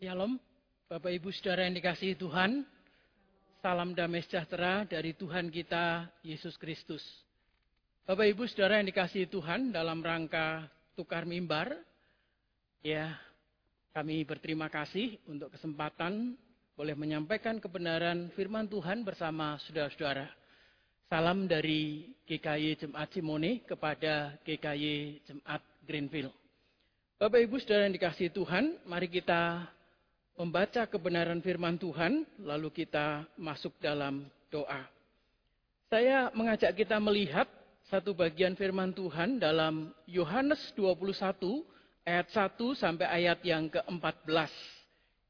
[0.00, 0.40] Shalom,
[0.88, 2.64] Bapak Ibu Saudara yang dikasihi Tuhan.
[3.60, 7.04] Salam damai sejahtera dari Tuhan kita Yesus Kristus.
[8.08, 11.76] Bapak Ibu Saudara yang dikasihi Tuhan dalam rangka tukar mimbar,
[12.80, 13.12] ya
[13.92, 16.32] kami berterima kasih untuk kesempatan
[16.80, 20.32] boleh menyampaikan kebenaran firman Tuhan bersama saudara-saudara.
[21.12, 26.32] Salam dari GKY Jemaat Simone kepada GKY Jemaat Greenfield.
[27.20, 29.68] Bapak Ibu Saudara yang dikasihi Tuhan, mari kita
[30.40, 34.88] membaca kebenaran firman Tuhan, lalu kita masuk dalam doa.
[35.92, 37.44] Saya mengajak kita melihat
[37.92, 41.60] satu bagian firman Tuhan dalam Yohanes 21
[42.08, 44.48] ayat 1 sampai ayat yang ke-14.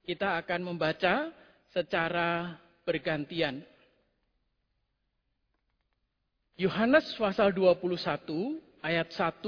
[0.06, 1.34] Kita akan membaca
[1.74, 2.54] secara
[2.86, 3.66] bergantian.
[6.54, 7.98] Yohanes pasal 21
[8.78, 9.42] ayat 1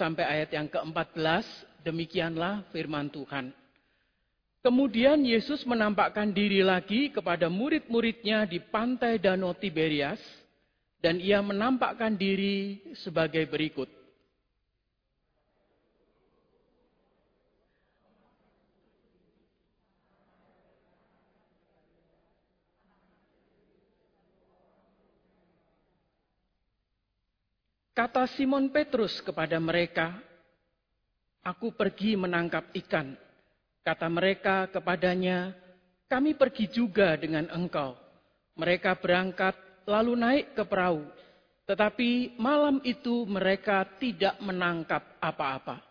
[0.00, 1.44] sampai ayat yang ke-14
[1.84, 3.63] demikianlah firman Tuhan.
[4.64, 10.16] Kemudian Yesus menampakkan diri lagi kepada murid-muridnya di pantai Danau Tiberias,
[11.04, 13.92] dan ia menampakkan diri sebagai berikut.
[27.92, 30.16] Kata Simon Petrus kepada mereka,
[31.44, 33.23] "Aku pergi menangkap ikan."
[33.84, 35.52] Kata mereka kepadanya,
[36.08, 37.92] kami pergi juga dengan engkau.
[38.56, 39.52] Mereka berangkat
[39.84, 41.04] lalu naik ke perahu.
[41.68, 45.84] Tetapi malam itu mereka tidak menangkap apa-apa.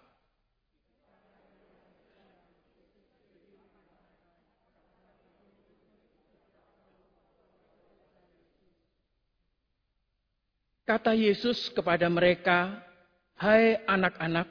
[10.82, 12.74] Kata Yesus kepada mereka,
[13.38, 14.50] "Hai anak-anak,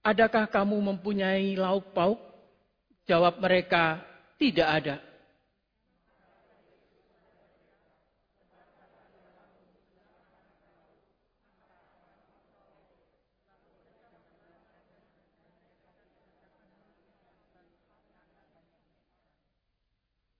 [0.00, 2.31] adakah kamu mempunyai lauk pauk?"
[3.12, 4.00] Jawab mereka,
[4.40, 4.96] tidak ada.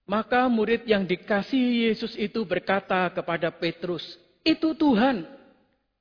[0.08, 5.28] Maka murid yang dikasih Yesus itu berkata kepada Petrus, "Itu Tuhan."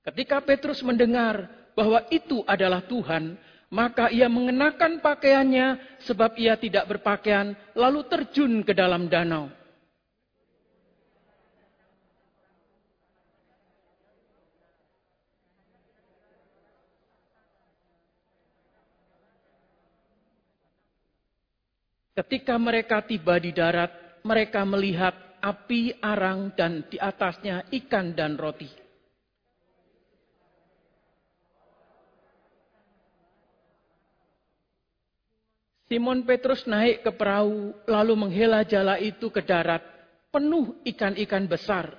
[0.08, 3.36] Ketika Petrus mendengar bahwa itu adalah Tuhan,
[3.72, 9.48] maka ia mengenakan pakaiannya sebab ia tidak berpakaian, lalu terjun ke dalam danau.
[22.12, 28.81] Ketika mereka tiba di darat, mereka melihat api arang dan di atasnya ikan dan roti.
[35.91, 39.84] Simon Petrus naik ke perahu, lalu menghela jala itu ke darat,
[40.31, 41.91] penuh ikan-ikan besar,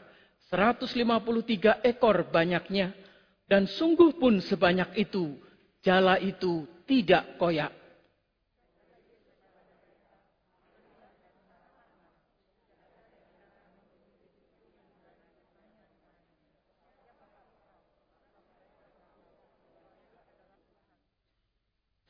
[0.49, 2.97] 153 ekor banyaknya,
[3.45, 5.37] dan sungguh pun sebanyak itu,
[5.85, 7.69] jala itu tidak koyak.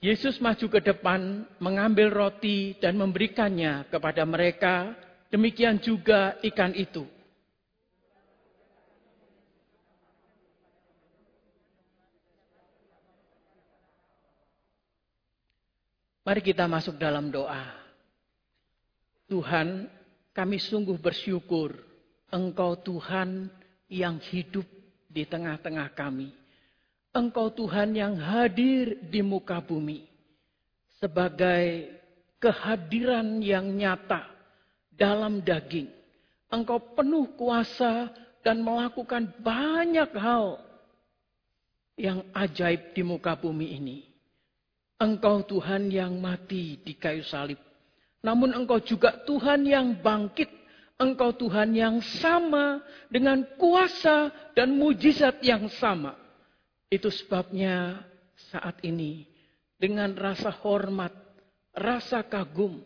[0.02, 4.98] Yesus maju ke depan, mengambil roti dan memberikannya kepada mereka.
[5.30, 7.06] Demikian juga ikan itu.
[16.26, 17.62] Mari kita masuk dalam doa.
[19.30, 19.86] Tuhan,
[20.34, 21.78] kami sungguh bersyukur
[22.26, 23.46] Engkau Tuhan
[23.86, 24.66] yang hidup
[25.06, 26.41] di tengah-tengah kami.
[27.12, 30.08] Engkau Tuhan yang hadir di muka bumi
[30.96, 31.92] sebagai
[32.40, 34.32] kehadiran yang nyata
[34.88, 35.92] dalam daging.
[36.48, 38.08] Engkau penuh kuasa
[38.40, 40.56] dan melakukan banyak hal
[42.00, 43.98] yang ajaib di muka bumi ini.
[44.96, 47.60] Engkau Tuhan yang mati di kayu salib.
[48.24, 50.48] Namun engkau juga Tuhan yang bangkit.
[50.96, 52.78] Engkau Tuhan yang sama
[53.10, 56.21] dengan kuasa dan mujizat yang sama.
[56.92, 58.04] Itu sebabnya
[58.52, 59.24] saat ini
[59.80, 61.16] dengan rasa hormat,
[61.72, 62.84] rasa kagum,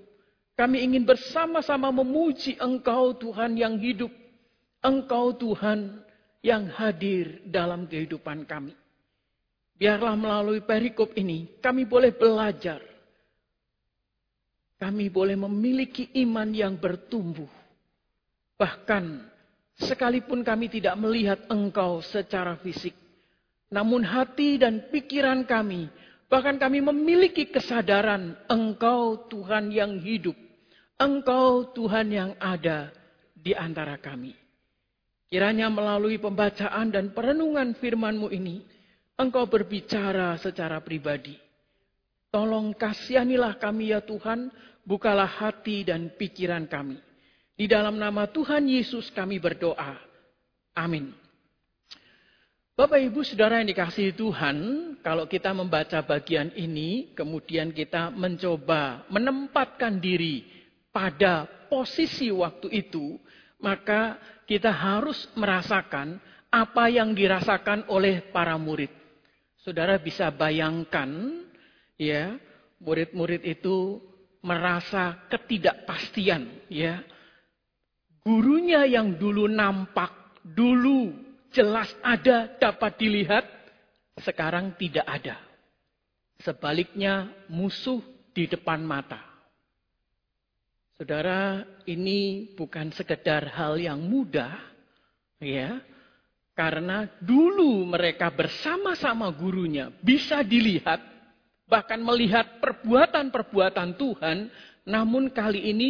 [0.56, 4.08] kami ingin bersama-sama memuji Engkau Tuhan yang hidup.
[4.81, 6.00] Engkau Tuhan
[6.41, 8.73] yang hadir dalam kehidupan kami.
[9.76, 12.81] Biarlah melalui perikop ini kami boleh belajar.
[14.81, 17.49] Kami boleh memiliki iman yang bertumbuh.
[18.56, 19.05] Bahkan
[19.76, 23.06] sekalipun kami tidak melihat engkau secara fisik.
[23.71, 25.91] Namun hati dan pikiran kami
[26.27, 30.35] Bahkan kami memiliki kesadaran Engkau Tuhan yang hidup.
[30.99, 32.91] Engkau Tuhan yang ada
[33.31, 34.35] di antara kami.
[35.31, 38.63] Kiranya melalui pembacaan dan perenungan firman-Mu ini,
[39.15, 41.39] Engkau berbicara secara pribadi.
[42.35, 44.51] Tolong kasihanilah kami ya Tuhan,
[44.83, 46.99] bukalah hati dan pikiran kami.
[47.55, 49.95] Di dalam nama Tuhan Yesus kami berdoa.
[50.75, 51.25] Amin.
[52.76, 54.56] Bapak Ibu Saudara yang dikasihi Tuhan,
[55.00, 60.44] kalau kita membaca bagian ini, kemudian kita mencoba menempatkan diri
[60.93, 63.17] pada posisi waktu itu,
[63.64, 66.20] maka kita harus merasakan
[66.52, 68.93] apa yang dirasakan oleh para murid.
[69.64, 71.08] Saudara bisa bayangkan,
[71.96, 72.37] ya,
[72.84, 74.05] murid-murid itu
[74.44, 77.00] merasa ketidakpastian, ya.
[78.20, 80.12] Gurunya yang dulu nampak,
[80.44, 81.25] dulu
[81.56, 83.49] jelas ada, dapat dilihat,
[84.20, 85.41] sekarang tidak ada.
[86.44, 88.05] Sebaliknya musuh
[88.37, 89.25] di depan mata.
[91.00, 94.53] Saudara, ini bukan sekedar hal yang mudah,
[95.41, 95.81] ya.
[96.56, 101.00] Karena dulu mereka bersama-sama gurunya bisa dilihat,
[101.69, 104.49] bahkan melihat perbuatan-perbuatan Tuhan,
[104.88, 105.88] namun kali ini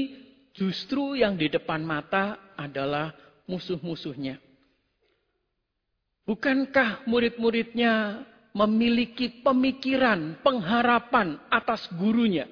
[0.55, 3.15] justru yang di depan mata adalah
[3.47, 4.46] musuh-musuhnya.
[6.27, 12.51] Bukankah murid-muridnya memiliki pemikiran, pengharapan atas gurunya?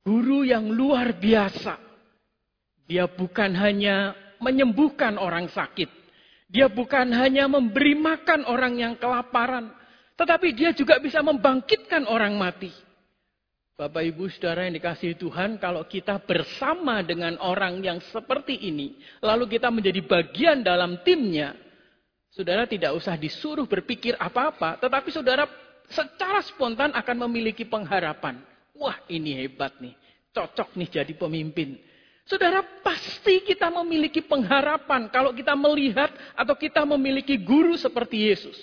[0.00, 1.76] Guru yang luar biasa.
[2.88, 5.92] Dia bukan hanya menyembuhkan orang sakit.
[6.48, 9.70] Dia bukan hanya memberi makan orang yang kelaparan.
[10.16, 12.72] Tetapi dia juga bisa membangkitkan orang mati.
[13.76, 19.56] Bapak ibu saudara yang dikasih Tuhan, kalau kita bersama dengan orang yang seperti ini, lalu
[19.56, 21.56] kita menjadi bagian dalam timnya,
[22.30, 25.50] Saudara tidak usah disuruh berpikir apa-apa, tetapi saudara
[25.90, 28.38] secara spontan akan memiliki pengharapan.
[28.78, 29.98] Wah ini hebat nih,
[30.30, 31.74] cocok nih jadi pemimpin.
[32.30, 38.54] Saudara pasti kita memiliki pengharapan kalau kita melihat atau kita memiliki guru seperti Yesus.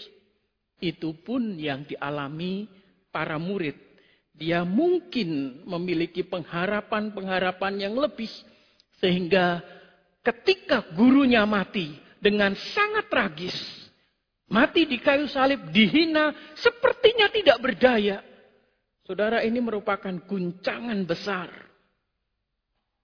[0.80, 2.72] Itu pun yang dialami
[3.12, 3.75] para murid.
[4.31, 8.31] Dia mungkin memiliki pengharapan-pengharapan yang lebih.
[9.04, 9.60] Sehingga
[10.24, 13.56] ketika gurunya mati, dengan sangat tragis.
[14.48, 18.24] Mati di kayu salib, dihina, sepertinya tidak berdaya.
[19.04, 21.52] Saudara ini merupakan guncangan besar.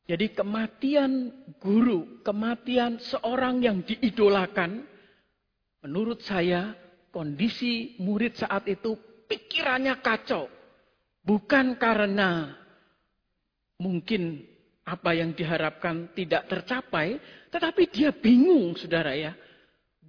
[0.04, 1.32] Jadi kematian
[1.64, 4.84] guru, kematian seorang yang diidolakan,
[5.84, 6.76] menurut saya
[7.12, 9.00] kondisi murid saat itu
[9.32, 10.52] pikirannya kacau.
[11.24, 12.52] Bukan karena
[13.80, 14.44] mungkin
[14.84, 17.16] apa yang diharapkan tidak tercapai,
[17.48, 19.32] tetapi dia bingung, saudara ya.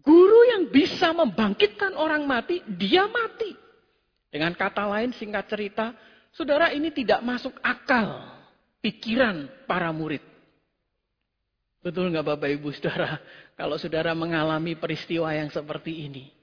[0.03, 3.55] Guru yang bisa membangkitkan orang mati, dia mati.
[4.29, 5.95] Dengan kata lain, singkat cerita,
[6.35, 8.35] saudara ini tidak masuk akal
[8.83, 10.21] pikiran para murid.
[11.85, 13.23] Betul nggak Bapak Ibu Saudara?
[13.61, 16.35] Kalau saudara mengalami peristiwa yang seperti ini.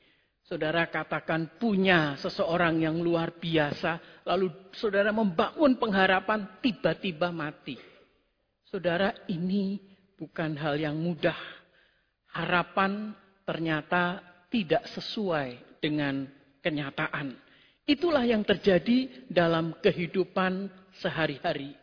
[0.47, 4.23] Saudara katakan punya seseorang yang luar biasa.
[4.23, 7.90] Lalu saudara membangun pengharapan tiba-tiba mati.
[8.71, 9.83] Saudara, ini
[10.15, 11.35] bukan hal yang mudah.
[12.31, 13.11] Harapan
[13.43, 16.23] ternyata tidak sesuai dengan
[16.63, 17.35] kenyataan.
[17.83, 20.71] Itulah yang terjadi dalam kehidupan
[21.03, 21.75] sehari-hari.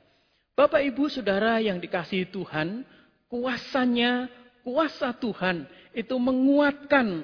[0.56, 2.88] Bapak, ibu, saudara yang dikasihi Tuhan,
[3.28, 4.32] kuasanya,
[4.64, 7.20] kuasa Tuhan itu menguatkan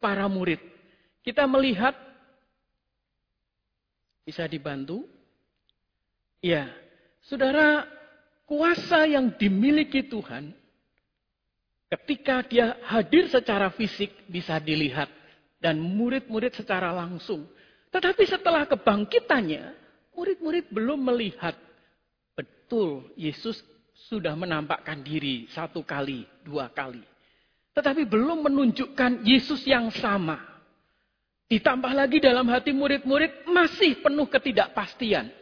[0.00, 0.64] para murid.
[1.20, 1.92] Kita melihat,
[4.24, 5.04] bisa dibantu?
[6.40, 6.72] Ya,
[7.28, 7.84] saudara,
[8.44, 10.52] kuasa yang dimiliki Tuhan,
[11.92, 15.10] ketika dia hadir secara fisik bisa dilihat.
[15.64, 17.48] Dan murid-murid secara langsung.
[17.88, 19.72] Tetapi setelah kebangkitannya,
[20.12, 21.56] murid-murid belum melihat
[22.36, 23.64] betul Yesus
[24.12, 27.00] sudah menampakkan diri satu kali, dua kali.
[27.72, 30.36] Tetapi belum menunjukkan Yesus yang sama.
[31.48, 35.32] Ditambah lagi dalam hati murid-murid masih penuh ketidakpastian.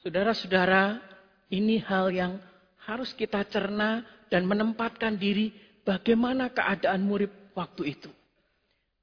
[0.00, 1.11] Saudara-saudara,
[1.52, 2.40] ini hal yang
[2.88, 4.00] harus kita cerna
[4.32, 5.52] dan menempatkan diri
[5.84, 8.08] bagaimana keadaan murid waktu itu.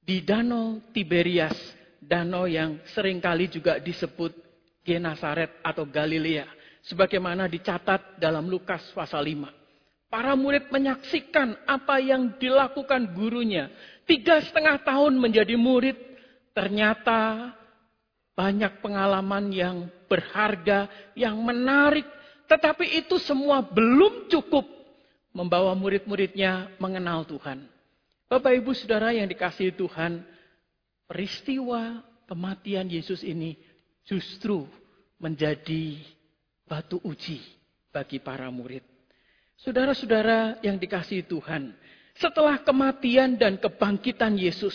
[0.01, 1.53] Di Danau Tiberias,
[2.01, 4.34] danau yang sering kali juga disebut
[4.82, 6.50] Genasaret atau Galilea.
[6.82, 10.10] Sebagaimana dicatat dalam Lukas pasal 5.
[10.10, 13.70] Para murid menyaksikan apa yang dilakukan gurunya.
[14.10, 15.94] Tiga setengah tahun menjadi murid.
[16.58, 17.53] Ternyata
[18.34, 22.08] banyak pengalaman yang berharga, yang menarik,
[22.50, 24.65] tetapi itu semua belum cukup
[25.29, 27.70] membawa murid-muridnya mengenal Tuhan.
[28.25, 30.25] Bapak Ibu Saudara yang dikasihi Tuhan,
[31.06, 33.53] peristiwa kematian Yesus ini
[34.06, 34.65] justru
[35.22, 36.01] menjadi
[36.65, 37.41] batu uji
[37.94, 38.82] bagi para murid.
[39.62, 41.74] Saudara-saudara yang dikasihi Tuhan,
[42.18, 44.74] setelah kematian dan kebangkitan Yesus,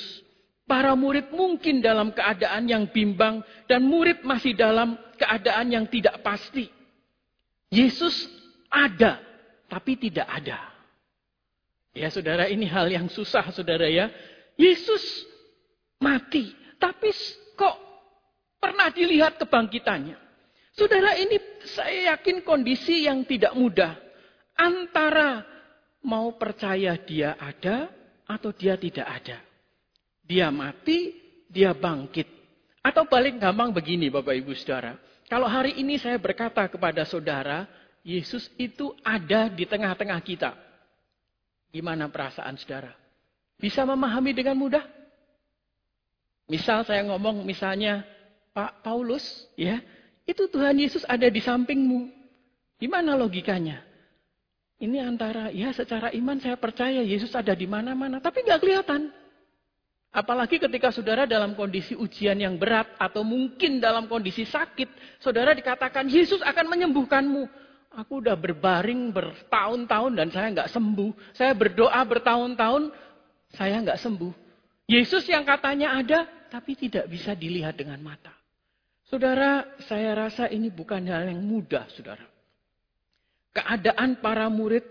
[0.67, 6.69] para murid mungkin dalam keadaan yang bimbang dan murid masih dalam keadaan yang tidak pasti.
[7.75, 8.31] Yesus
[8.71, 9.19] ada,
[9.67, 10.71] tapi tidak ada.
[11.91, 14.15] Ya saudara, ini hal yang susah saudara ya.
[14.55, 15.03] Yesus
[15.99, 17.11] mati, tapi
[17.59, 17.77] kok
[18.63, 20.15] pernah dilihat kebangkitannya.
[20.75, 23.95] Saudara ini saya yakin kondisi yang tidak mudah.
[24.55, 25.43] Antara
[26.07, 27.91] mau percaya dia ada
[28.27, 29.39] atau dia tidak ada.
[30.23, 31.15] Dia mati,
[31.51, 32.27] dia bangkit.
[32.83, 34.99] Atau paling gampang begini Bapak Ibu Saudara.
[35.35, 37.67] Kalau hari ini saya berkata kepada saudara,
[38.07, 40.55] Yesus itu ada di tengah-tengah kita.
[41.75, 42.95] Gimana perasaan saudara?
[43.59, 44.87] Bisa memahami dengan mudah?
[46.47, 48.07] Misal saya ngomong misalnya
[48.55, 49.27] Pak Paulus,
[49.59, 49.83] ya,
[50.23, 52.15] itu Tuhan Yesus ada di sampingmu.
[52.79, 53.83] Gimana logikanya?
[54.79, 59.11] Ini antara, ya secara iman saya percaya Yesus ada di mana-mana, tapi nggak kelihatan.
[60.15, 66.07] Apalagi ketika saudara dalam kondisi ujian yang berat atau mungkin dalam kondisi sakit, saudara dikatakan
[66.07, 67.43] Yesus akan menyembuhkanmu.
[67.99, 71.35] Aku udah berbaring bertahun-tahun dan saya nggak sembuh.
[71.35, 72.95] Saya berdoa bertahun-tahun,
[73.59, 74.35] saya nggak sembuh.
[74.87, 78.31] Yesus yang katanya ada, tapi tidak bisa dilihat dengan mata.
[79.11, 82.23] Saudara, saya rasa ini bukan hal yang mudah, saudara.
[83.51, 84.87] Keadaan para murid,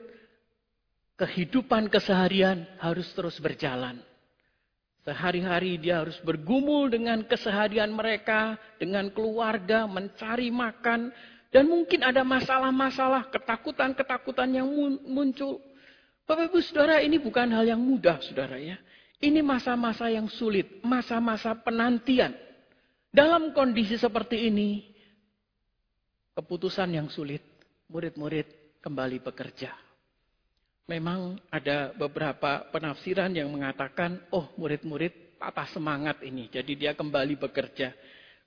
[1.15, 4.03] kehidupan keseharian harus terus berjalan.
[5.03, 11.11] Sehari-hari dia harus bergumul dengan keseharian mereka, dengan keluarga, mencari makan,
[11.51, 14.67] dan mungkin ada masalah-masalah, ketakutan-ketakutan yang
[15.03, 15.59] muncul.
[16.23, 18.79] Bapak Ibu Saudara, ini bukan hal yang mudah, Saudara ya.
[19.19, 22.31] Ini masa-masa yang sulit, masa-masa penantian.
[23.11, 24.87] Dalam kondisi seperti ini,
[26.31, 27.43] keputusan yang sulit,
[27.91, 29.82] murid-murid kembali bekerja.
[30.83, 37.95] Memang ada beberapa penafsiran yang mengatakan, oh murid-murid patah semangat ini, jadi dia kembali bekerja.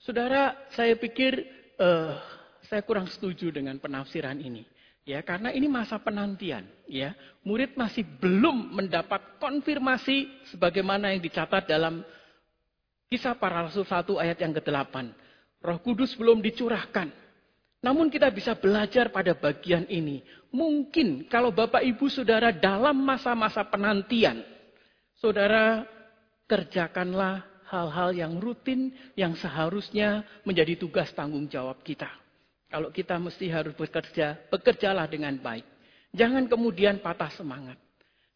[0.04, 1.40] Saudara, saya pikir
[1.80, 2.12] uh,
[2.68, 4.68] saya kurang setuju dengan penafsiran ini.
[5.06, 7.14] Ya, karena ini masa penantian, ya.
[7.46, 12.02] Murid masih belum mendapat konfirmasi sebagaimana yang dicatat dalam
[13.06, 14.94] Kisah para Rasul 1 ayat yang ke-8.
[15.62, 17.14] Roh Kudus belum dicurahkan.
[17.84, 20.24] Namun kita bisa belajar pada bagian ini.
[20.50, 24.42] Mungkin kalau Bapak Ibu Saudara dalam masa-masa penantian.
[25.16, 25.84] Saudara
[26.46, 32.08] kerjakanlah hal-hal yang rutin yang seharusnya menjadi tugas tanggung jawab kita.
[32.66, 35.64] Kalau kita mesti harus bekerja, bekerjalah dengan baik.
[36.16, 37.78] Jangan kemudian patah semangat.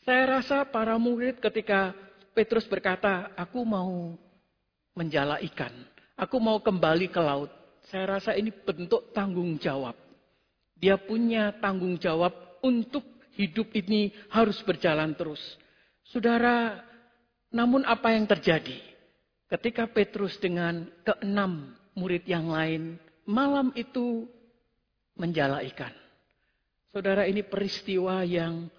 [0.06, 1.92] Saya rasa para murid ketika
[2.32, 4.14] Petrus berkata, aku mau
[4.94, 5.72] menjala ikan.
[6.14, 7.50] Aku mau kembali ke laut.
[7.90, 9.98] Saya rasa ini bentuk tanggung jawab.
[10.78, 13.02] Dia punya tanggung jawab untuk
[13.34, 15.42] hidup ini harus berjalan terus.
[16.06, 16.86] Saudara,
[17.50, 18.78] namun apa yang terjadi?
[19.50, 22.94] Ketika Petrus dengan keenam murid yang lain
[23.26, 24.30] malam itu
[25.18, 25.90] menjala ikan.
[26.94, 28.70] Saudara ini peristiwa yang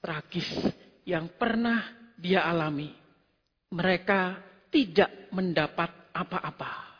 [0.00, 0.48] tragis
[1.04, 1.84] yang pernah
[2.16, 2.88] dia alami.
[3.72, 4.20] Mereka
[4.72, 6.91] tidak mendapat apa-apa.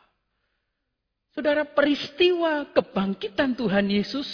[1.33, 4.29] Saudara, peristiwa kebangkitan Tuhan Yesus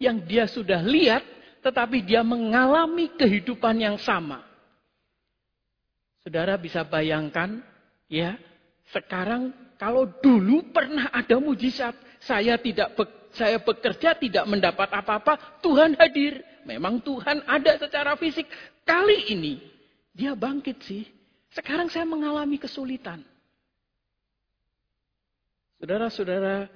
[0.00, 1.20] yang dia sudah lihat,
[1.60, 4.40] tetapi dia mengalami kehidupan yang sama.
[6.24, 7.60] Saudara bisa bayangkan,
[8.08, 8.40] ya,
[8.88, 11.92] sekarang kalau dulu pernah ada mujizat,
[12.24, 12.96] saya tidak
[13.36, 16.40] saya bekerja tidak mendapat apa-apa, Tuhan hadir.
[16.64, 18.48] Memang Tuhan ada secara fisik.
[18.84, 19.60] Kali ini
[20.16, 21.04] dia bangkit sih.
[21.52, 23.24] Sekarang saya mengalami kesulitan.
[25.78, 26.66] Saudara-saudara,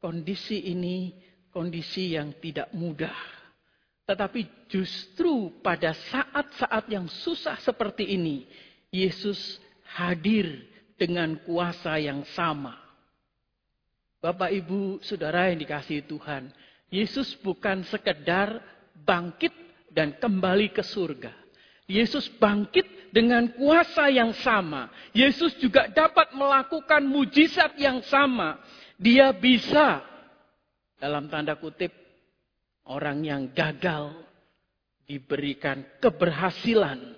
[0.00, 1.12] kondisi ini
[1.56, 3.16] kondisi yang tidak mudah.
[4.04, 8.44] Tetapi justru pada saat-saat yang susah seperti ini,
[8.92, 9.56] Yesus
[9.96, 10.68] hadir
[11.00, 12.76] dengan kuasa yang sama.
[14.20, 16.52] Bapak, Ibu, Saudara yang dikasihi Tuhan,
[16.92, 18.60] Yesus bukan sekedar
[18.92, 19.52] bangkit
[19.88, 21.45] dan kembali ke surga.
[21.86, 24.90] Yesus bangkit dengan kuasa yang sama.
[25.14, 28.58] Yesus juga dapat melakukan mujizat yang sama.
[28.98, 30.02] Dia bisa,
[30.98, 31.94] dalam tanda kutip,
[32.90, 34.14] orang yang gagal
[35.06, 37.14] diberikan keberhasilan.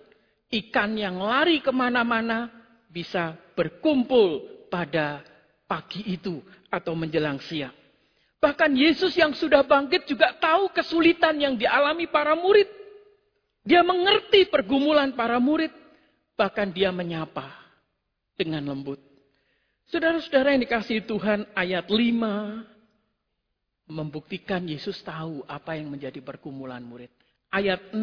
[0.48, 2.48] Ikan yang lari ke mana-mana
[2.88, 5.20] bisa berkumpul pada
[5.68, 6.40] pagi itu
[6.72, 7.76] atau menjelang siang.
[8.38, 12.70] Bahkan Yesus yang sudah bangkit juga tahu kesulitan yang dialami para murid.
[13.68, 15.68] Dia mengerti pergumulan para murid.
[16.40, 17.68] Bahkan dia menyapa.
[18.38, 19.02] dengan lembut.
[19.90, 27.10] Saudara-saudara yang dikasih Tuhan, ayat 5 membuktikan Yesus tahu apa yang menjadi pergumulan murid.
[27.50, 27.98] Ayat 6,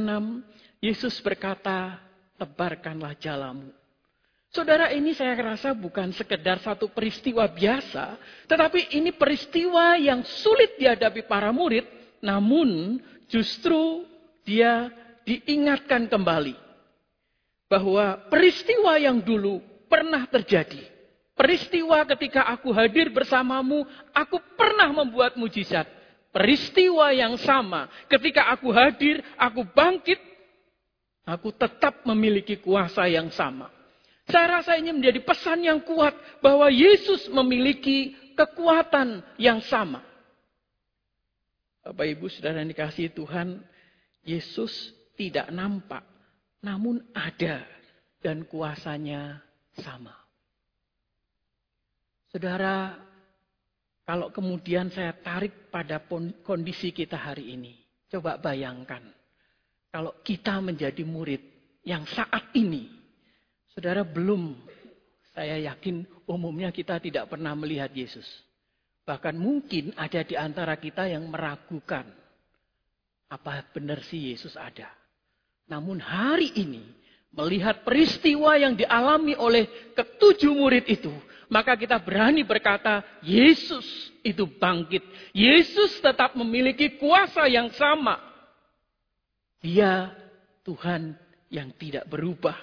[0.83, 2.03] Yesus berkata,
[2.35, 3.71] tebarkanlah jalamu.
[4.51, 8.19] Saudara ini saya rasa bukan sekedar satu peristiwa biasa,
[8.49, 11.85] tetapi ini peristiwa yang sulit dihadapi para murid,
[12.19, 12.99] namun
[13.31, 14.03] justru
[14.47, 14.89] dia
[15.25, 16.55] diingatkan kembali
[17.65, 20.93] bahwa peristiwa yang dulu pernah terjadi.
[21.35, 23.83] Peristiwa ketika aku hadir bersamamu,
[24.15, 25.83] aku pernah membuat mujizat.
[26.31, 30.19] Peristiwa yang sama ketika aku hadir, aku bangkit,
[31.27, 33.67] aku tetap memiliki kuasa yang sama.
[34.31, 40.01] Saya rasa ini menjadi pesan yang kuat bahwa Yesus memiliki kekuatan yang sama.
[41.85, 43.61] Bapak Ibu Saudara yang dikasihi Tuhan,
[44.25, 44.73] Yesus
[45.15, 46.03] tidak nampak,
[46.61, 47.63] namun ada
[48.19, 49.39] dan kuasanya
[49.79, 50.13] sama.
[52.29, 52.99] Saudara,
[54.03, 56.03] kalau kemudian saya tarik pada
[56.43, 57.73] kondisi kita hari ini,
[58.11, 59.01] coba bayangkan
[59.89, 61.41] kalau kita menjadi murid
[61.87, 62.95] yang saat ini
[63.75, 64.55] Saudara belum,
[65.35, 68.23] saya yakin umumnya kita tidak pernah melihat Yesus.
[69.03, 72.07] Bahkan mungkin ada di antara kita yang meragukan
[73.27, 74.87] apa benar sih Yesus ada.
[75.65, 76.85] Namun hari ini
[77.33, 81.11] melihat peristiwa yang dialami oleh ketujuh murid itu,
[81.49, 83.85] maka kita berani berkata, Yesus
[84.25, 85.01] itu bangkit.
[85.33, 88.17] Yesus tetap memiliki kuasa yang sama.
[89.61, 90.13] Dia
[90.61, 91.17] Tuhan
[91.49, 92.57] yang tidak berubah.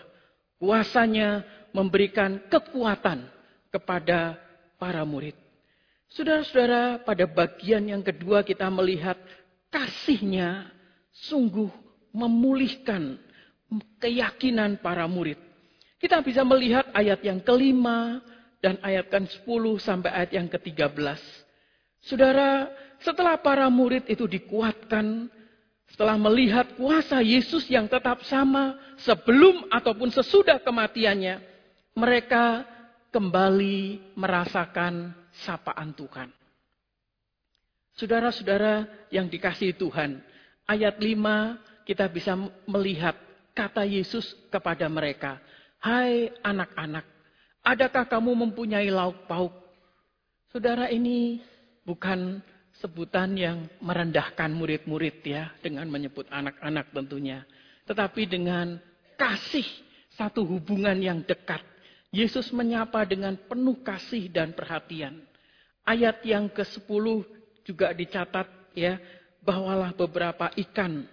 [0.62, 1.42] Kuasanya
[1.74, 3.26] memberikan kekuatan
[3.74, 4.38] kepada
[4.78, 5.34] para murid.
[6.12, 9.18] Saudara-saudara, pada bagian yang kedua kita melihat
[9.72, 10.70] kasihnya
[11.10, 11.81] sungguh
[12.12, 13.16] memulihkan
[13.98, 15.40] keyakinan para murid.
[15.96, 18.20] Kita bisa melihat ayat yang kelima
[18.62, 19.42] dan ayat kan 10
[19.80, 21.18] sampai ayat yang ke-13.
[22.02, 22.70] Saudara,
[23.02, 25.30] setelah para murid itu dikuatkan,
[25.90, 31.38] setelah melihat kuasa Yesus yang tetap sama sebelum ataupun sesudah kematiannya,
[31.94, 32.66] mereka
[33.14, 36.28] kembali merasakan sapaan Tuhan.
[37.92, 40.18] Saudara-saudara yang dikasih Tuhan,
[40.64, 43.14] ayat 5 kita bisa melihat
[43.52, 45.38] kata Yesus kepada mereka,
[45.82, 47.04] "Hai anak-anak,
[47.62, 49.52] adakah kamu mempunyai lauk pauk?"
[50.52, 51.40] Saudara ini
[51.82, 52.44] bukan
[52.80, 57.44] sebutan yang merendahkan murid-murid ya dengan menyebut anak-anak tentunya.
[57.86, 58.76] Tetapi dengan
[59.16, 59.66] kasih
[60.16, 61.60] satu hubungan yang dekat.
[62.12, 65.24] Yesus menyapa dengan penuh kasih dan perhatian.
[65.82, 67.24] Ayat yang ke-10
[67.64, 68.44] juga dicatat
[68.76, 69.00] ya,
[69.40, 71.08] bawalah beberapa ikan.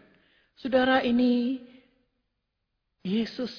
[0.60, 1.64] Saudara ini
[3.02, 3.52] Yesus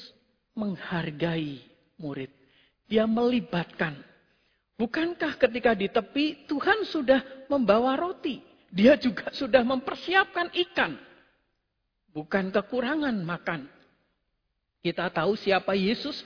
[0.53, 1.65] menghargai
[1.97, 2.29] murid.
[2.91, 3.97] Dia melibatkan
[4.81, 7.21] Bukankah ketika di tepi Tuhan sudah
[7.53, 8.41] membawa roti?
[8.73, 10.97] Dia juga sudah mempersiapkan ikan.
[12.17, 13.69] Bukan kekurangan makan.
[14.81, 16.25] Kita tahu siapa Yesus.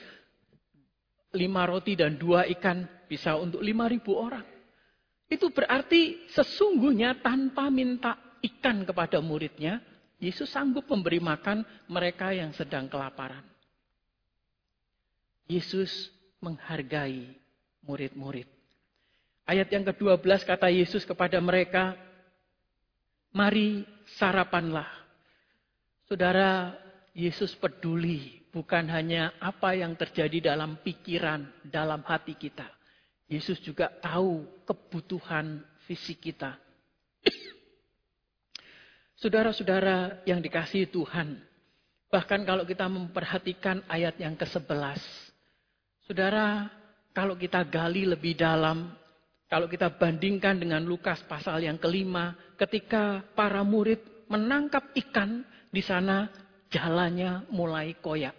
[1.34, 4.46] Lima roti dan dua ikan bisa untuk lima ribu orang.
[5.26, 9.82] Itu berarti sesungguhnya tanpa minta ikan kepada muridnya,
[10.24, 13.44] Yesus sanggup memberi makan mereka yang sedang kelaparan.
[15.44, 16.08] Yesus
[16.40, 17.37] menghargai
[17.84, 18.48] murid-murid.
[19.44, 21.92] Ayat yang ke-12 kata Yesus kepada mereka,
[23.34, 23.84] Mari
[24.16, 24.88] sarapanlah.
[26.08, 26.72] Saudara,
[27.12, 32.64] Yesus peduli bukan hanya apa yang terjadi dalam pikiran, dalam hati kita.
[33.28, 36.63] Yesus juga tahu kebutuhan fisik kita.
[39.14, 41.38] Saudara-saudara yang dikasihi Tuhan,
[42.11, 44.98] bahkan kalau kita memperhatikan ayat yang ke-11,
[46.07, 46.66] saudara
[47.14, 48.90] kalau kita gali lebih dalam,
[49.46, 56.27] kalau kita bandingkan dengan Lukas pasal yang kelima, ketika para murid menangkap ikan, di sana
[56.74, 58.35] jalannya mulai koyak.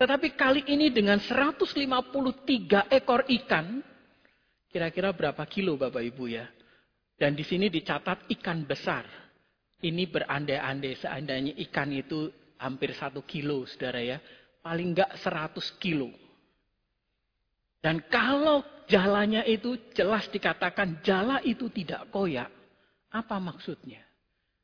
[0.00, 3.84] Tetapi kali ini dengan 153 ekor ikan,
[4.72, 6.48] kira-kira berapa kilo Bapak Ibu ya?
[7.14, 9.23] Dan di sini dicatat ikan besar.
[9.84, 14.16] Ini berandai-andai seandainya ikan itu hampir satu kilo, saudara ya.
[14.64, 16.08] Paling enggak 100 kilo.
[17.84, 22.48] Dan kalau jalannya itu jelas dikatakan jala itu tidak koyak.
[23.12, 24.00] Apa maksudnya?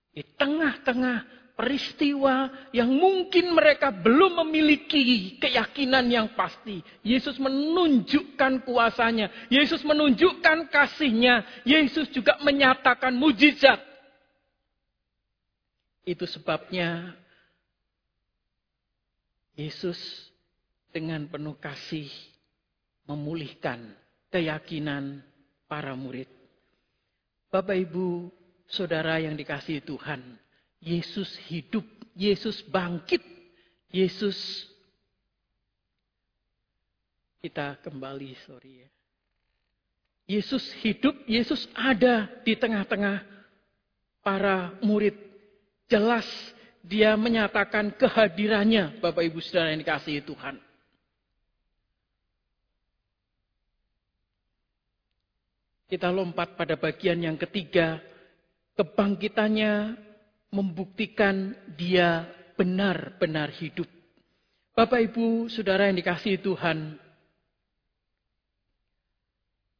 [0.09, 6.80] Di tengah-tengah peristiwa yang mungkin mereka belum memiliki keyakinan yang pasti.
[7.04, 9.28] Yesus menunjukkan kuasanya.
[9.52, 11.44] Yesus menunjukkan kasihnya.
[11.68, 13.89] Yesus juga menyatakan mujizat.
[16.04, 17.14] Itu sebabnya
[19.54, 19.98] Yesus
[20.90, 22.08] dengan penuh kasih
[23.04, 23.92] memulihkan
[24.30, 25.20] keyakinan
[25.66, 26.26] para murid.
[27.50, 28.30] Bapak Ibu,
[28.70, 30.22] saudara yang dikasihi Tuhan,
[30.78, 31.84] Yesus hidup,
[32.14, 33.22] Yesus bangkit,
[33.90, 34.70] Yesus
[37.40, 38.90] kita kembali, sorry ya.
[40.30, 43.26] Yesus hidup, Yesus ada di tengah-tengah
[44.22, 45.29] para murid.
[45.90, 46.24] Jelas
[46.87, 50.57] dia menyatakan kehadirannya, Bapak Ibu Saudara yang dikasihi Tuhan.
[55.90, 57.98] Kita lompat pada bagian yang ketiga.
[58.79, 59.98] Kebangkitannya
[60.55, 63.90] membuktikan dia benar-benar hidup.
[64.79, 66.94] Bapak Ibu, Saudara yang dikasihi Tuhan.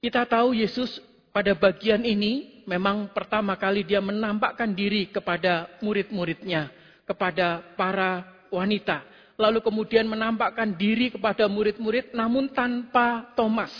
[0.03, 0.99] Kita tahu Yesus
[1.31, 6.70] pada bagian ini memang pertama kali dia menampakkan diri kepada murid-muridnya.
[7.02, 8.22] Kepada para
[8.54, 9.02] wanita.
[9.35, 13.74] Lalu kemudian menampakkan diri kepada murid-murid namun tanpa Thomas.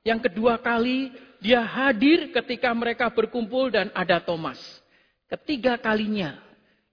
[0.00, 1.12] Yang kedua kali
[1.44, 4.56] dia hadir ketika mereka berkumpul dan ada Thomas.
[5.28, 6.40] Ketiga kalinya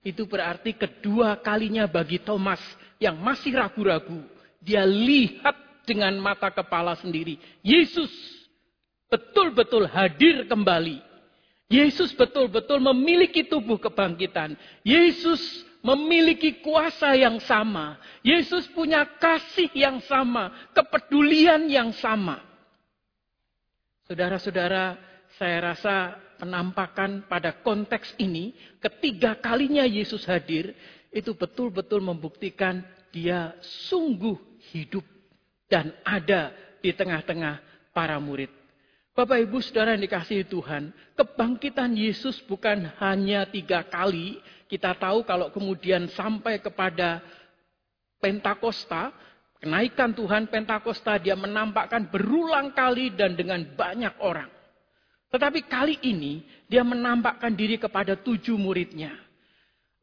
[0.04, 2.60] itu berarti kedua kalinya bagi Thomas
[3.00, 4.28] yang masih ragu-ragu.
[4.60, 5.56] Dia lihat
[5.88, 7.40] dengan mata kepala sendiri.
[7.64, 8.12] Yesus
[9.08, 11.07] betul-betul hadir kembali.
[11.68, 14.56] Yesus betul-betul memiliki tubuh kebangkitan.
[14.88, 18.00] Yesus memiliki kuasa yang sama.
[18.24, 22.40] Yesus punya kasih yang sama, kepedulian yang sama.
[24.08, 24.96] Saudara-saudara,
[25.36, 30.72] saya rasa penampakan pada konteks ini, ketiga kalinya Yesus hadir,
[31.12, 32.80] itu betul-betul membuktikan
[33.12, 33.56] dia
[33.92, 34.40] sungguh
[34.72, 35.04] hidup
[35.68, 37.60] dan ada di tengah-tengah
[37.92, 38.57] para murid.
[39.18, 44.38] Bapak Ibu Saudara yang dikasihi Tuhan, kebangkitan Yesus bukan hanya tiga kali.
[44.70, 47.26] Kita tahu kalau kemudian sampai kepada
[48.22, 49.10] Pentakosta,
[49.58, 54.50] Kenaikan Tuhan Pentakosta dia menampakkan berulang kali dan dengan banyak orang.
[55.34, 59.18] Tetapi kali ini dia menampakkan diri kepada tujuh muridnya.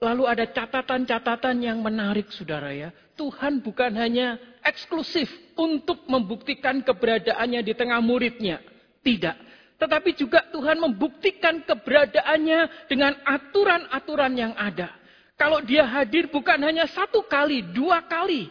[0.02, 2.90] Lalu ada catatan-catatan yang menarik saudara ya.
[3.14, 8.58] Tuhan bukan hanya eksklusif untuk membuktikan keberadaannya di tengah muridnya.
[9.04, 9.36] Tidak.
[9.76, 14.88] Tetapi juga Tuhan membuktikan keberadaannya dengan aturan-aturan yang ada.
[15.36, 18.48] Kalau dia hadir bukan hanya satu kali, dua kali.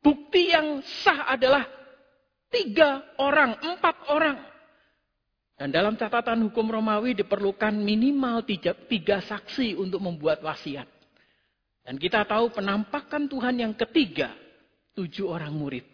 [0.00, 1.68] Bukti yang sah adalah
[2.48, 4.38] tiga orang, empat orang.
[5.60, 10.88] Dan dalam catatan hukum Romawi diperlukan minimal tiga, tiga saksi untuk membuat wasiat.
[11.84, 14.32] Dan kita tahu penampakan Tuhan yang ketiga,
[14.96, 15.84] tujuh orang murid.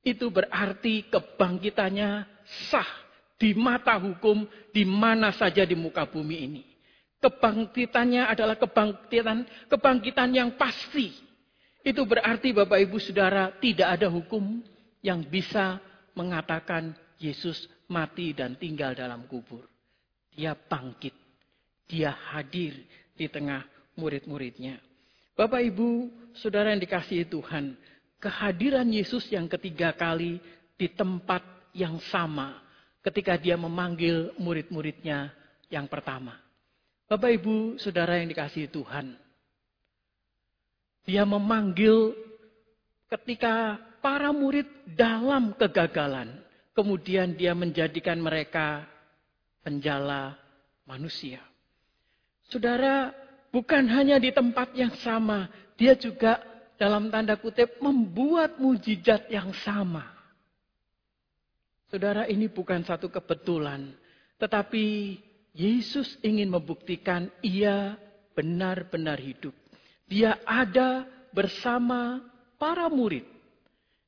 [0.00, 2.24] Itu berarti kebangkitannya
[2.72, 3.01] sah
[3.42, 6.62] di mata hukum di mana saja di muka bumi ini.
[7.18, 11.10] Kebangkitannya adalah kebangkitan kebangkitan yang pasti
[11.82, 14.62] itu berarti Bapak Ibu Saudara tidak ada hukum
[15.02, 15.82] yang bisa
[16.14, 19.66] mengatakan Yesus mati dan tinggal dalam kubur.
[20.30, 21.14] Dia bangkit.
[21.90, 22.78] Dia hadir
[23.18, 23.66] di tengah
[23.98, 24.78] murid-muridnya.
[25.34, 27.74] Bapak Ibu, Saudara yang dikasihi Tuhan,
[28.22, 30.38] kehadiran Yesus yang ketiga kali
[30.78, 31.42] di tempat
[31.74, 32.61] yang sama
[33.02, 35.34] ketika dia memanggil murid-muridnya
[35.68, 36.38] yang pertama.
[37.10, 39.18] Bapak Ibu, Saudara yang dikasihi Tuhan,
[41.02, 42.14] dia memanggil
[43.10, 46.40] ketika para murid dalam kegagalan.
[46.72, 48.88] Kemudian dia menjadikan mereka
[49.60, 50.40] penjala
[50.88, 51.44] manusia.
[52.48, 53.12] Saudara,
[53.52, 55.52] bukan hanya di tempat yang sama.
[55.76, 56.40] Dia juga
[56.80, 60.11] dalam tanda kutip membuat mujizat yang sama.
[61.92, 63.92] Saudara, ini bukan satu kebetulan.
[64.40, 65.20] Tetapi
[65.52, 68.00] Yesus ingin membuktikan ia
[68.32, 69.52] benar-benar hidup.
[70.08, 71.04] Dia ada
[71.36, 72.24] bersama
[72.56, 73.28] para murid.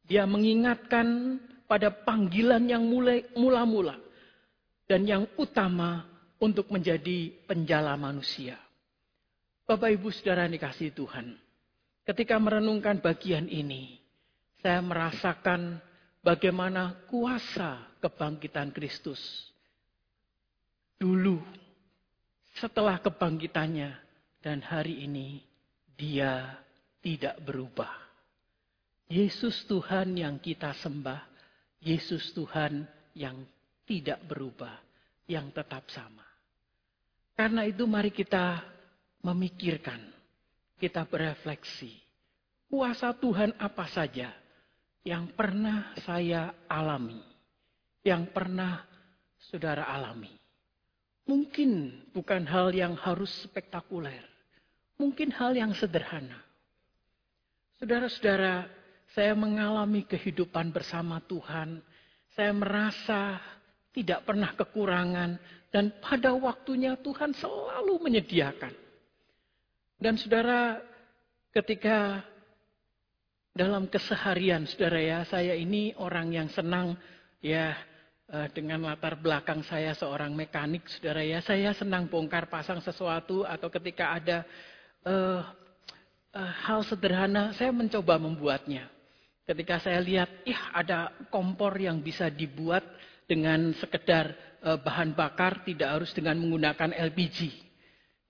[0.09, 1.37] Dia mengingatkan
[1.69, 4.01] pada panggilan yang mulai mula-mula
[4.89, 6.09] dan yang utama
[6.41, 8.57] untuk menjadi penjala manusia.
[9.69, 11.37] Bapak Ibu Saudara dikasih Tuhan,
[12.09, 14.01] ketika merenungkan bagian ini,
[14.65, 15.85] saya merasakan
[16.25, 19.21] bagaimana kuasa kebangkitan Kristus.
[20.97, 21.37] Dulu,
[22.57, 23.93] setelah kebangkitannya,
[24.41, 25.45] dan hari ini
[25.97, 26.61] dia
[27.05, 27.93] tidak berubah.
[29.09, 31.21] Yesus Tuhan yang kita sembah,
[31.85, 33.45] Yesus Tuhan yang
[33.85, 34.81] tidak berubah,
[35.29, 36.25] yang tetap sama.
[37.37, 38.65] Karena itu mari kita
[39.21, 40.01] memikirkan,
[40.81, 41.93] kita berefleksi.
[42.69, 44.44] Kuasa Tuhan apa saja
[45.05, 47.21] yang pernah saya alami,
[48.01, 48.81] yang pernah
[49.37, 50.33] saudara alami.
[51.25, 54.25] Mungkin bukan hal yang harus spektakuler.
[54.97, 56.41] Mungkin hal yang sederhana.
[57.81, 58.69] Saudara-saudara,
[59.13, 61.81] saya mengalami kehidupan bersama Tuhan.
[62.33, 63.41] Saya merasa
[63.95, 65.39] tidak pernah kekurangan
[65.71, 68.75] dan pada waktunya Tuhan selalu menyediakan.
[69.99, 70.83] Dan saudara,
[71.55, 72.21] ketika
[73.55, 76.99] dalam keseharian saudara ya, saya ini orang yang senang
[77.39, 77.79] ya
[78.27, 83.71] eh, dengan latar belakang saya seorang mekanik saudara ya, saya senang bongkar pasang sesuatu atau
[83.71, 84.43] ketika ada
[85.07, 85.41] uh,
[86.35, 88.91] uh, hal sederhana saya mencoba membuatnya.
[89.45, 92.81] Ketika saya lihat, ih ada kompor yang bisa dibuat
[93.29, 94.33] dengan sekedar
[94.65, 97.53] uh, bahan bakar, tidak harus dengan menggunakan LPG.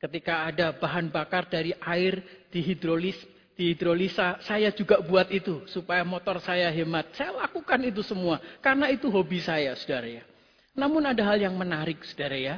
[0.02, 2.18] Ketika ada bahan bakar dari air
[2.50, 3.16] dihidrolis,
[3.54, 7.14] dihidrolisa, saya juga buat itu supaya motor saya hemat.
[7.14, 10.24] Saya lakukan itu semua karena itu hobi saya, saudara ya.
[10.74, 12.56] Namun ada hal yang menarik, saudara ya.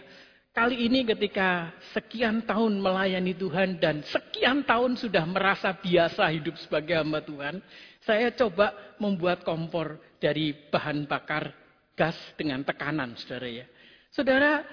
[0.57, 6.97] Kali ini ketika sekian tahun melayani Tuhan dan sekian tahun sudah merasa biasa hidup sebagai
[6.97, 7.61] hamba Tuhan,
[8.09, 11.53] saya coba membuat kompor dari bahan bakar
[11.93, 13.67] gas dengan tekanan, saudara ya.
[14.09, 14.65] Saudara,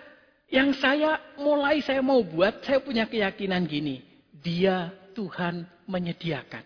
[0.48, 4.00] yang saya mulai saya mau buat, saya punya keyakinan gini,
[4.40, 6.64] dia Tuhan menyediakan.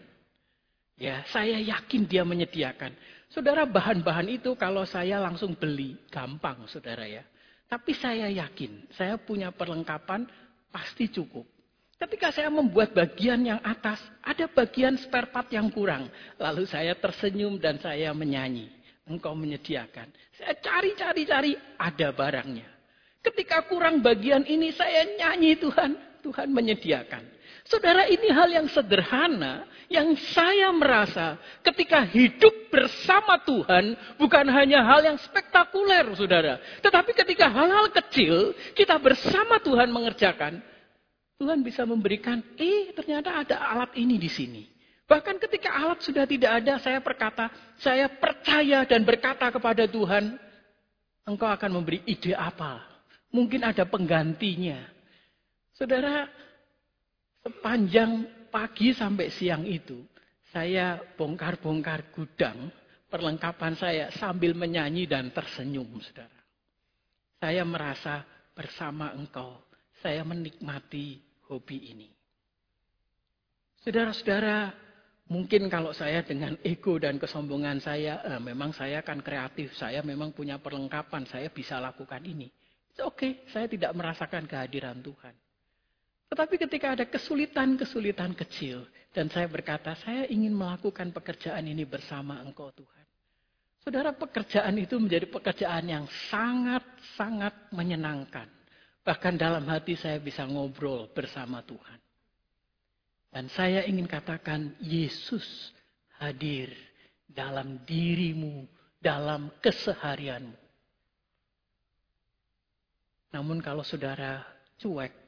[0.98, 2.90] Ya, saya yakin dia menyediakan.
[3.30, 7.22] Saudara, bahan-bahan itu kalau saya langsung beli, gampang, saudara ya.
[7.68, 10.26] Tapi saya yakin, saya punya perlengkapan
[10.72, 11.46] pasti cukup.
[11.98, 16.08] Ketika saya membuat bagian yang atas, ada bagian spare part yang kurang.
[16.38, 18.70] Lalu saya tersenyum dan saya menyanyi.
[19.10, 20.08] Engkau menyediakan.
[20.38, 22.70] Saya cari-cari-cari, ada barangnya.
[23.26, 25.92] Ketika kurang bagian ini, saya nyanyi Tuhan.
[26.22, 27.24] Tuhan menyediakan.
[27.68, 35.04] Saudara, ini hal yang sederhana yang saya merasa ketika hidup bersama Tuhan bukan hanya hal
[35.04, 36.60] yang spektakuler, saudara.
[36.80, 40.64] Tetapi ketika hal-hal kecil kita bersama Tuhan mengerjakan,
[41.40, 44.64] Tuhan bisa memberikan, eh ternyata ada alat ini di sini.
[45.08, 50.36] Bahkan ketika alat sudah tidak ada, saya berkata, saya percaya dan berkata kepada Tuhan,
[51.28, 52.80] Engkau akan memberi ide apa?
[53.32, 54.80] Mungkin ada penggantinya.
[55.76, 56.32] Saudara,
[57.48, 60.04] Sepanjang pagi sampai siang itu,
[60.52, 62.68] saya bongkar-bongkar gudang
[63.08, 66.44] perlengkapan saya sambil menyanyi dan tersenyum, saudara.
[67.40, 69.64] Saya merasa bersama engkau,
[70.04, 72.12] saya menikmati hobi ini.
[73.80, 74.76] Saudara-saudara,
[75.32, 80.36] mungkin kalau saya dengan ego dan kesombongan saya, eh, memang saya akan kreatif, saya memang
[80.36, 82.52] punya perlengkapan, saya bisa lakukan ini.
[83.08, 85.47] Oke, okay, saya tidak merasakan kehadiran Tuhan.
[86.28, 88.84] Tetapi ketika ada kesulitan-kesulitan kecil,
[89.16, 93.06] dan saya berkata, saya ingin melakukan pekerjaan ini bersama Engkau Tuhan.
[93.82, 98.52] Saudara, pekerjaan itu menjadi pekerjaan yang sangat-sangat menyenangkan.
[99.08, 102.00] Bahkan dalam hati saya bisa ngobrol bersama Tuhan.
[103.32, 105.72] Dan saya ingin katakan, Yesus
[106.20, 106.76] hadir
[107.32, 108.68] dalam dirimu,
[109.00, 110.60] dalam keseharianmu.
[113.32, 114.44] Namun kalau saudara
[114.80, 115.27] cuek,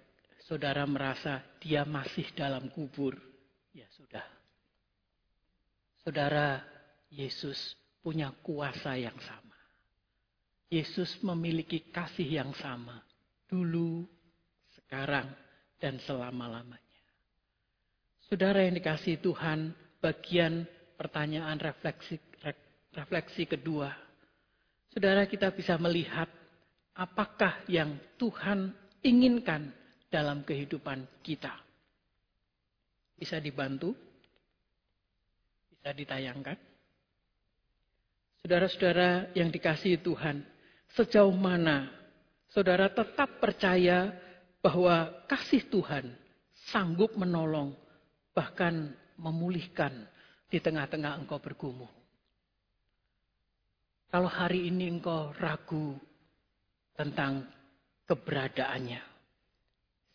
[0.49, 3.13] saudara merasa dia masih dalam kubur,
[3.69, 4.25] ya sudah.
[6.01, 6.65] Saudara,
[7.13, 9.53] Yesus punya kuasa yang sama.
[10.73, 12.97] Yesus memiliki kasih yang sama.
[13.45, 14.09] Dulu,
[14.73, 15.29] sekarang,
[15.77, 16.81] dan selama-lamanya.
[18.25, 19.69] Saudara yang dikasih Tuhan,
[20.01, 20.65] bagian
[20.97, 22.17] pertanyaan refleksi,
[22.97, 23.93] refleksi kedua.
[24.89, 26.29] Saudara kita bisa melihat
[26.97, 28.73] apakah yang Tuhan
[29.05, 29.78] inginkan
[30.09, 31.53] dalam kehidupan kita.
[33.15, 33.93] Bisa dibantu?
[35.69, 36.57] Bisa ditayangkan?
[38.41, 40.41] Saudara-saudara yang dikasihi Tuhan,
[40.95, 41.91] sejauh mana
[42.49, 44.09] saudara tetap percaya
[44.59, 46.11] bahwa kasih Tuhan
[46.73, 47.75] sanggup menolong,
[48.33, 50.07] bahkan memulihkan
[50.49, 51.91] di tengah-tengah engkau bergumul.
[54.09, 55.99] Kalau hari ini engkau ragu
[56.97, 57.45] tentang
[58.09, 59.08] keberadaannya,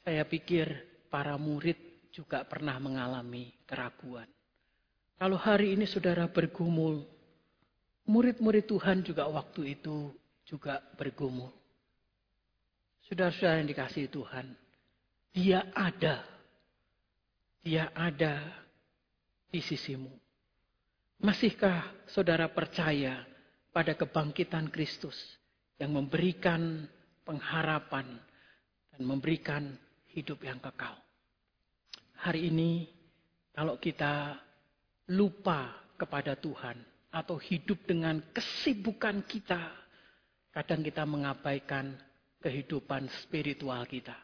[0.04, 0.68] saya pikir
[1.08, 1.80] para murid
[2.12, 4.28] juga pernah mengalami keraguan.
[5.16, 7.08] Kalau hari ini saudara bergumul,
[8.04, 10.12] murid-murid Tuhan juga waktu itu
[10.44, 11.48] juga bergumul.
[13.08, 14.46] Saudara-saudara yang dikasih Tuhan,
[15.32, 16.20] dia ada.
[17.64, 18.44] Dia ada
[19.48, 20.12] di sisimu.
[21.24, 23.24] Masihkah saudara percaya
[23.72, 25.16] pada kebangkitan Kristus
[25.80, 26.84] yang memberikan
[27.24, 28.20] pengharapan
[28.92, 29.64] dan memberikan
[30.14, 30.94] hidup yang kekal.
[32.22, 32.86] Hari ini,
[33.52, 34.38] kalau kita
[35.12, 36.78] lupa kepada Tuhan
[37.10, 39.60] atau hidup dengan kesibukan kita,
[40.54, 41.98] kadang kita mengabaikan
[42.40, 44.14] kehidupan spiritual kita.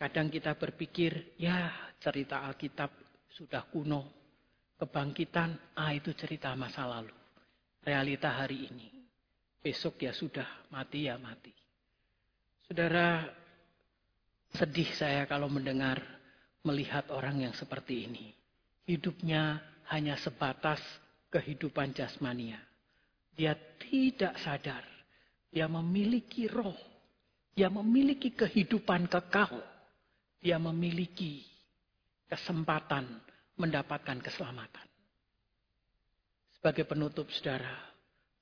[0.00, 2.88] Kadang kita berpikir, ya cerita Alkitab
[3.28, 4.16] sudah kuno.
[4.80, 7.12] Kebangkitan, ah itu cerita masa lalu.
[7.84, 8.88] Realita hari ini.
[9.60, 11.52] Besok ya sudah, mati ya mati.
[12.64, 13.28] Saudara,
[14.54, 16.00] sedih saya kalau mendengar,
[16.66, 18.34] melihat orang yang seperti ini.
[18.84, 20.82] Hidupnya hanya sebatas
[21.30, 22.58] kehidupan jasmania.
[23.34, 24.82] Dia tidak sadar.
[25.50, 26.76] Dia memiliki roh.
[27.54, 29.62] Dia memiliki kehidupan kekal.
[30.42, 31.46] Dia memiliki
[32.28, 33.06] kesempatan
[33.58, 34.86] mendapatkan keselamatan.
[36.60, 37.72] Sebagai penutup saudara,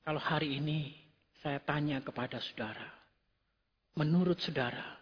[0.03, 0.95] kalau hari ini
[1.39, 2.87] saya tanya kepada saudara,
[3.95, 4.98] menurut saudara,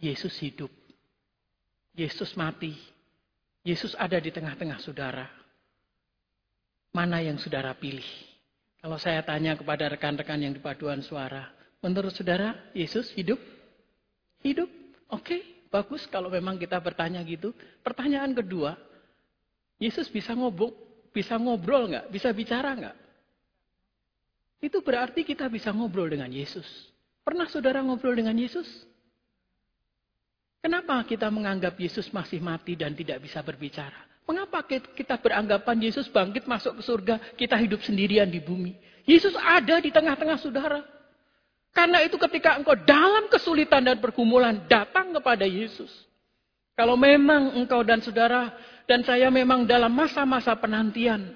[0.00, 0.72] Yesus hidup,
[1.92, 2.72] Yesus mati,
[3.60, 5.28] Yesus ada di tengah-tengah saudara.
[6.96, 8.08] Mana yang saudara pilih?
[8.80, 11.52] Kalau saya tanya kepada rekan-rekan yang di paduan suara,
[11.84, 13.36] menurut saudara, Yesus hidup?
[14.40, 14.72] Hidup?
[15.12, 17.52] Oke, bagus kalau memang kita bertanya gitu.
[17.84, 18.80] Pertanyaan kedua,
[19.76, 20.72] Yesus bisa ngobrol,
[21.12, 22.08] bisa ngobrol nggak?
[22.08, 22.96] Bisa bicara nggak?
[24.64, 26.64] Itu berarti kita bisa ngobrol dengan Yesus.
[27.20, 28.88] Pernah saudara ngobrol dengan Yesus?
[30.60, 33.96] Kenapa kita menganggap Yesus masih mati dan tidak bisa berbicara?
[34.28, 38.76] Mengapa kita beranggapan Yesus bangkit masuk ke surga, kita hidup sendirian di bumi?
[39.08, 40.84] Yesus ada di tengah-tengah saudara.
[41.72, 45.88] Karena itu ketika engkau dalam kesulitan dan pergumulan, datang kepada Yesus.
[46.76, 48.52] Kalau memang engkau dan saudara
[48.84, 51.34] dan saya memang dalam masa-masa penantian,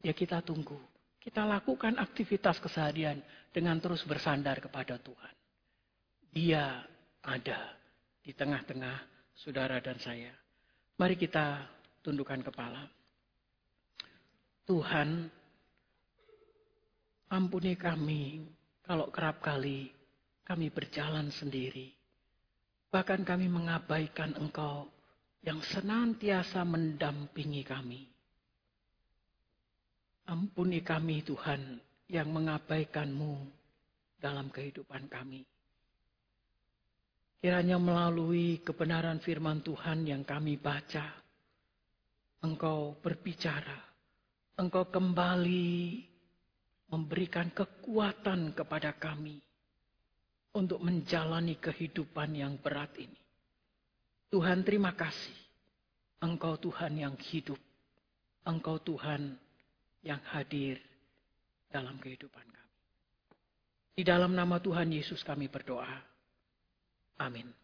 [0.00, 0.80] ya kita tunggu.
[1.22, 3.22] Kita lakukan aktivitas keseharian
[3.54, 5.34] dengan terus bersandar kepada Tuhan.
[6.34, 6.82] Dia
[7.22, 7.81] ada
[8.22, 8.96] di tengah-tengah
[9.34, 10.30] saudara dan saya.
[10.96, 11.66] Mari kita
[12.06, 12.86] tundukkan kepala.
[14.62, 15.26] Tuhan,
[17.34, 18.46] ampuni kami
[18.86, 19.90] kalau kerap kali
[20.46, 21.90] kami berjalan sendiri.
[22.92, 24.86] Bahkan kami mengabaikan Engkau
[25.42, 28.06] yang senantiasa mendampingi kami.
[30.30, 33.34] Ampuni kami Tuhan yang mengabaikanmu
[34.22, 35.42] dalam kehidupan kami.
[37.42, 41.10] Kiranya melalui kebenaran firman Tuhan yang kami baca,
[42.38, 43.82] Engkau berbicara,
[44.62, 46.06] Engkau kembali
[46.86, 49.42] memberikan kekuatan kepada kami
[50.54, 53.18] untuk menjalani kehidupan yang berat ini.
[54.30, 55.34] Tuhan terima kasih.
[56.22, 57.58] Engkau Tuhan yang hidup.
[58.46, 59.34] Engkau Tuhan
[60.06, 60.78] yang hadir
[61.74, 62.76] dalam kehidupan kami.
[63.98, 66.11] Di dalam nama Tuhan Yesus kami berdoa.
[67.22, 67.61] Amin.